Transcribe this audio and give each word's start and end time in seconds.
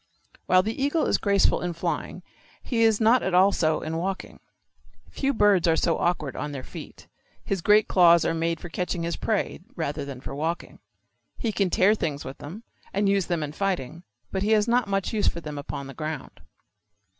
While 0.47 0.63
the 0.63 0.83
eagle 0.83 1.05
is 1.05 1.19
graceful 1.19 1.61
in 1.61 1.73
flying 1.73 2.23
he 2.63 2.81
is 2.81 2.99
not 2.99 3.21
at 3.21 3.35
all 3.35 3.51
so 3.51 3.81
in 3.83 3.97
walking. 3.97 4.39
Few 5.11 5.31
birds 5.31 5.67
are 5.67 5.75
so 5.75 5.99
awkward 5.99 6.35
on 6.35 6.53
their 6.53 6.63
feet. 6.63 7.07
His 7.45 7.61
great 7.61 7.87
claws 7.87 8.25
are 8.25 8.33
made 8.33 8.59
for 8.59 8.67
catching 8.67 9.03
his 9.03 9.15
prey 9.15 9.59
rather 9.75 10.03
than 10.03 10.19
for 10.19 10.33
walking. 10.33 10.79
He 11.37 11.51
can 11.51 11.69
tear 11.69 11.93
things 11.93 12.25
with 12.25 12.39
them 12.39 12.63
and 12.91 13.07
use 13.07 13.27
them 13.27 13.43
in 13.43 13.51
fighting, 13.51 14.01
but 14.31 14.41
he 14.41 14.53
has 14.53 14.67
not 14.67 14.87
much 14.87 15.13
use 15.13 15.27
for 15.27 15.39
them 15.39 15.59
upon 15.59 15.85
the 15.85 15.93
ground. 15.93 16.41